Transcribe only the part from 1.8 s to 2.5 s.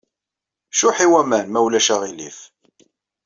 aɣilif.